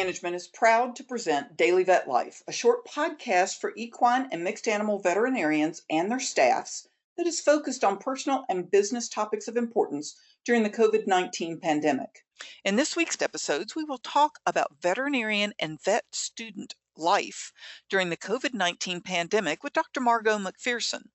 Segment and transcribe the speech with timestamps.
[0.00, 4.66] Management is proud to present Daily Vet Life, a short podcast for equine and mixed
[4.66, 6.88] animal veterinarians and their staffs
[7.18, 12.24] that is focused on personal and business topics of importance during the COVID 19 pandemic.
[12.64, 17.52] In this week's episodes, we will talk about veterinarian and vet student life
[17.90, 20.00] during the COVID 19 pandemic with Dr.
[20.00, 21.10] Margot McPherson.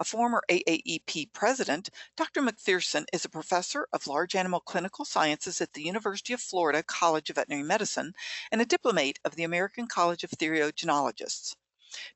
[0.00, 2.42] A former AAEP president, Dr.
[2.42, 7.30] McPherson is a professor of large animal clinical sciences at the University of Florida College
[7.30, 8.14] of Veterinary Medicine
[8.50, 11.54] and a diplomate of the American College of Theriogenologists.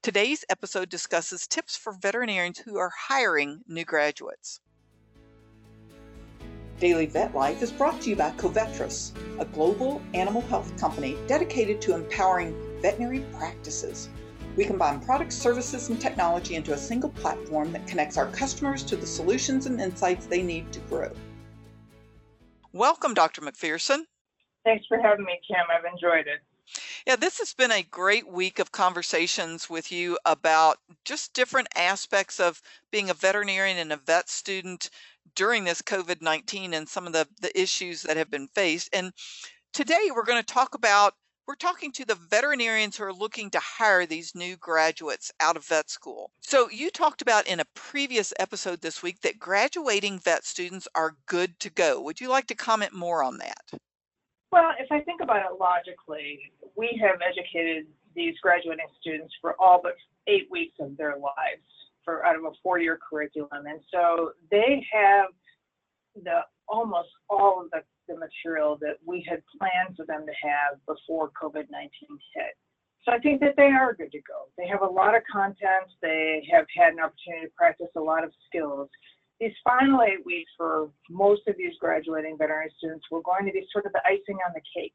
[0.03, 4.61] Today's episode discusses tips for veterinarians who are hiring new graduates.
[6.81, 11.81] Daily Vet Life is brought to you by Covetrus, a global animal health company dedicated
[11.83, 14.09] to empowering veterinary practices
[14.57, 18.97] we combine products, services, and technology into a single platform that connects our customers to
[18.97, 21.11] the solutions and insights they need to grow.
[22.73, 23.41] Welcome, Dr.
[23.41, 24.05] McPherson.
[24.65, 25.65] Thanks for having me, Kim.
[25.71, 26.41] I've enjoyed it.
[27.07, 32.41] Yeah, this has been a great week of conversations with you about just different aspects
[32.41, 34.89] of being a veterinarian and a vet student
[35.35, 38.89] during this COVID 19 and some of the, the issues that have been faced.
[38.93, 39.13] And
[39.73, 41.15] today we're going to talk about
[41.47, 45.65] we're talking to the veterinarians who are looking to hire these new graduates out of
[45.67, 46.31] vet school.
[46.41, 51.17] So, you talked about in a previous episode this week that graduating vet students are
[51.27, 52.01] good to go.
[52.03, 53.81] Would you like to comment more on that?
[54.53, 59.81] Well, if I think about it logically, we have educated these graduating students for all
[59.83, 59.95] but
[60.27, 61.63] eight weeks of their lives
[62.05, 65.27] for out of a four-year curriculum, and so they have
[66.23, 70.79] the almost all of the the material that we had planned for them to have
[70.87, 71.91] before COVID 19
[72.35, 72.55] hit.
[73.05, 74.49] So I think that they are good to go.
[74.57, 78.25] They have a lot of content, they have had an opportunity to practice a lot
[78.25, 78.89] of skills.
[79.41, 83.67] These final eight weeks for most of these graduating veterinary students were going to be
[83.73, 84.95] sort of the icing on the cake.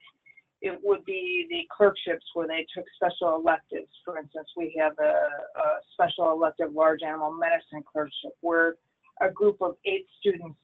[0.62, 3.92] It would be the clerkships where they took special electives.
[4.04, 5.14] For instance, we have a,
[5.60, 8.76] a special elective large animal medicine clerkship where
[9.22, 10.58] a group of eight students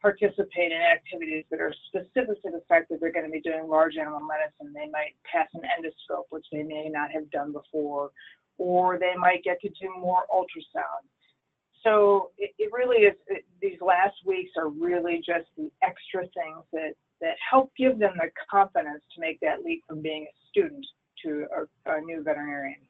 [0.00, 3.68] participate in activities that are specific to the fact that they're going to be doing
[3.68, 4.72] large animal medicine.
[4.74, 8.10] They might pass an endoscope, which they may not have done before,
[8.58, 11.04] or they might get to do more ultrasound.
[11.82, 16.64] So it, it really is, it, these last weeks are really just the extra things
[16.72, 20.84] that, that help give them the confidence to make that leap from being a student
[21.24, 22.80] to a, a new veterinarian.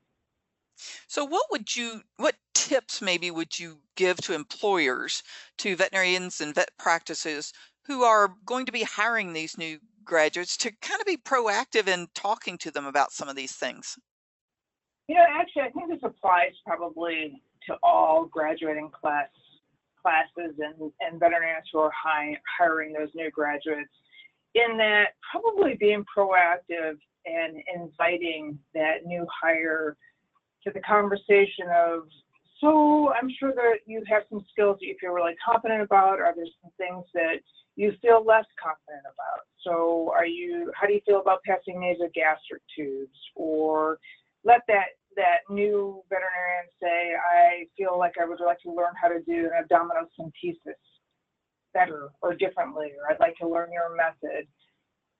[1.08, 5.22] So what would you what tips maybe would you give to employers,
[5.58, 7.52] to veterinarians and vet practices
[7.86, 12.06] who are going to be hiring these new graduates to kind of be proactive in
[12.14, 13.98] talking to them about some of these things?
[15.08, 19.28] You know, actually, I think this applies probably to all graduating class
[20.00, 23.90] classes and, and veterinarians who are high, hiring those new graduates
[24.54, 29.96] in that probably being proactive and inviting that new hire
[30.64, 32.08] to the conversation of,
[32.60, 36.20] so I'm sure that you have some skills that you feel really confident about.
[36.20, 37.40] Are there some things that
[37.76, 39.46] you feel less confident about?
[39.64, 43.18] So are you, how do you feel about passing nasogastric tubes?
[43.34, 43.98] Or
[44.44, 49.08] let that that new veterinarian say, I feel like I would like to learn how
[49.08, 50.78] to do an abdominocentesis
[51.74, 54.46] better or differently, or I'd like to learn your method.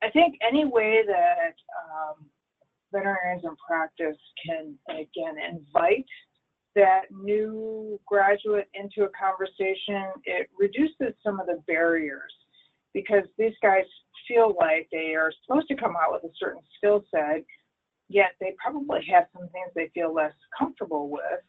[0.03, 2.25] I think any way that um,
[2.93, 6.07] veterinarians in practice can, again, invite
[6.77, 12.33] that new graduate into a conversation, it reduces some of the barriers
[12.95, 13.85] because these guys
[14.29, 17.45] feel like they are supposed to come out with a certain skill set,
[18.09, 21.43] yet they probably have some things they feel less comfortable with.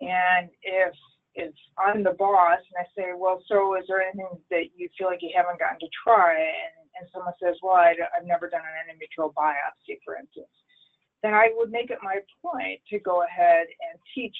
[0.00, 0.94] And if
[1.34, 5.06] if I'm the boss and I say, well, so is there anything that you feel
[5.06, 6.34] like you haven't gotten to try?
[6.34, 10.50] And, and someone says, well, I, I've never done an endometrial biopsy, for instance
[11.22, 14.36] then I would make it my point to go ahead and teach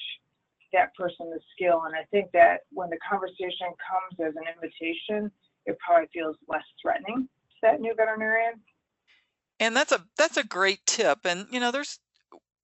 [0.73, 1.83] that person the skill.
[1.85, 5.31] And I think that when the conversation comes as an invitation,
[5.65, 8.53] it probably feels less threatening to that new veterinarian.
[9.59, 11.25] And that's a that's a great tip.
[11.25, 11.99] And you know, there's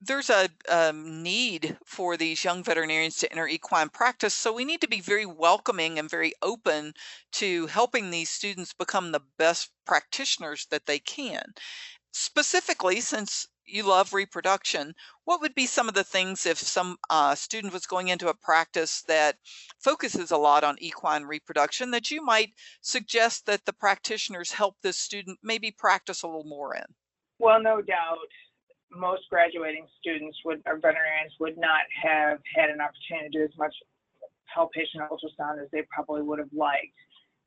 [0.01, 4.33] there's a um, need for these young veterinarians to enter equine practice.
[4.33, 6.93] So we need to be very welcoming and very open
[7.33, 11.53] to helping these students become the best practitioners that they can.
[12.11, 14.95] Specifically, since you love reproduction.
[15.23, 18.33] What would be some of the things if some uh, student was going into a
[18.33, 19.37] practice that
[19.79, 24.97] focuses a lot on equine reproduction that you might suggest that the practitioners help this
[24.97, 26.85] student maybe practice a little more in?
[27.39, 28.17] Well, no doubt
[28.91, 33.57] most graduating students would or veterinarians would not have had an opportunity to do as
[33.57, 33.75] much
[34.53, 36.95] palpation ultrasound as they probably would have liked.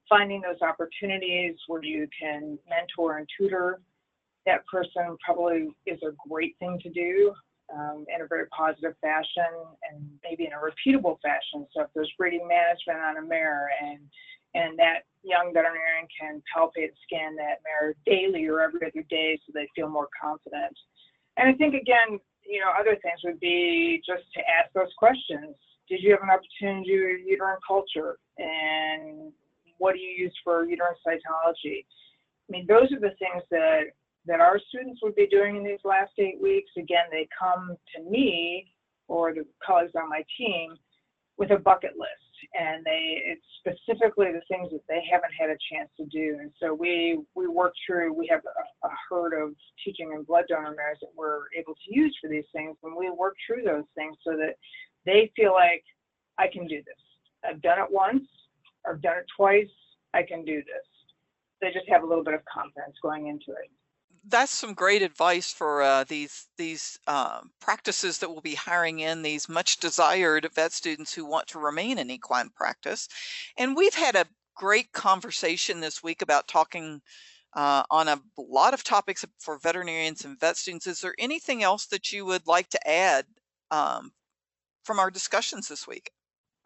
[0.08, 3.80] Finding those opportunities where you can mentor and tutor
[4.48, 7.34] that person probably is a great thing to do
[7.68, 9.52] um, in a very positive fashion
[9.90, 11.66] and maybe in a repeatable fashion.
[11.76, 14.00] So if there's breeding management on a mare and
[14.54, 19.52] and that young veterinarian can palpate scan that mare daily or every other day so
[19.54, 20.74] they feel more confident.
[21.36, 22.18] And I think again,
[22.48, 25.54] you know, other things would be just to ask those questions.
[25.86, 28.16] Did you have an opportunity to do uterine culture?
[28.38, 29.30] And
[29.76, 31.84] what do you use for uterine cytology?
[32.48, 33.92] I mean, those are the things that
[34.28, 36.70] that our students would be doing in these last eight weeks.
[36.76, 38.70] Again, they come to me
[39.08, 40.76] or the colleagues on my team
[41.38, 45.56] with a bucket list, and they it's specifically the things that they haven't had a
[45.72, 46.36] chance to do.
[46.40, 48.12] And so we we work through.
[48.12, 51.94] We have a, a herd of teaching and blood donor mares that we're able to
[51.94, 54.56] use for these things, and we work through those things so that
[55.06, 55.84] they feel like
[56.36, 57.02] I can do this.
[57.48, 58.24] I've done it once.
[58.86, 59.70] I've done it twice.
[60.12, 60.86] I can do this.
[61.60, 63.70] They just have a little bit of confidence going into it
[64.26, 69.22] that's some great advice for uh, these these uh, practices that will be hiring in
[69.22, 73.08] these much desired vet students who want to remain in equine practice.
[73.56, 74.26] And we've had a
[74.56, 77.00] great conversation this week about talking
[77.54, 80.86] uh, on a lot of topics for veterinarians and vet students.
[80.86, 83.24] Is there anything else that you would like to add
[83.70, 84.12] um,
[84.84, 86.10] from our discussions this week?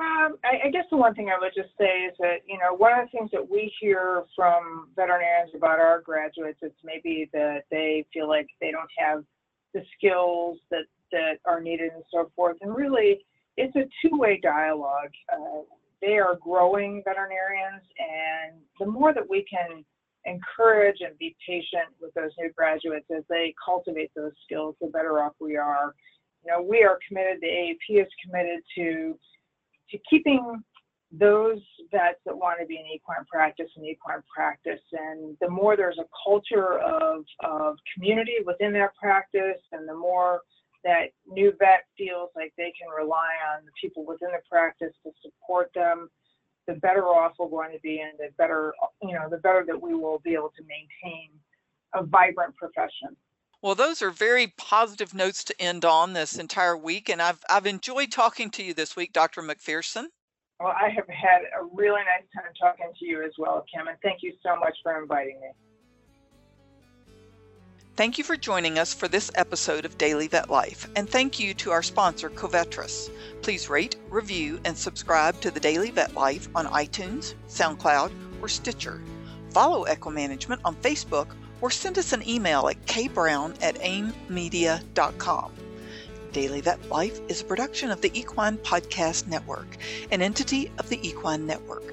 [0.00, 2.74] Um, I, I, guess the one thing I would just say is that, you know,
[2.74, 7.62] one of the things that we hear from veterinarians about our graduates is maybe that
[7.70, 9.22] they feel like they don't have
[9.74, 12.56] the skills that, that are needed and so forth.
[12.62, 13.24] And really,
[13.56, 15.12] it's a two way dialogue.
[15.32, 15.62] Uh,
[16.00, 19.84] they are growing veterinarians, and the more that we can
[20.24, 25.22] encourage and be patient with those new graduates as they cultivate those skills, the better
[25.22, 25.94] off we are.
[26.44, 29.18] You know, we are committed, the AAEP is committed to
[29.92, 30.62] to keeping
[31.12, 31.60] those
[31.90, 34.80] vets that want to be in equine practice in equine practice.
[34.92, 40.40] And the more there's a culture of, of community within that practice, and the more
[40.84, 45.10] that new vet feels like they can rely on the people within the practice to
[45.22, 46.08] support them,
[46.66, 48.72] the better off we're going to be, and the better,
[49.02, 51.28] you know, the better that we will be able to maintain
[51.94, 53.14] a vibrant profession.
[53.62, 57.66] Well, those are very positive notes to end on this entire week, and I've I've
[57.66, 59.40] enjoyed talking to you this week, Dr.
[59.40, 60.06] McPherson.
[60.58, 63.96] Well, I have had a really nice time talking to you as well, Kim, and
[64.02, 65.48] thank you so much for inviting me.
[67.94, 71.54] Thank you for joining us for this episode of Daily Vet Life, and thank you
[71.54, 73.10] to our sponsor, Covetrus.
[73.42, 78.10] Please rate, review, and subscribe to the Daily Vet Life on iTunes, SoundCloud,
[78.42, 79.00] or Stitcher.
[79.50, 85.52] Follow EquiManagement on Facebook or send us an email at kbrown at aimmedia.com.
[86.32, 89.76] Daily Vet Life is a production of the Equine Podcast Network,
[90.10, 91.84] an entity of the Equine Network.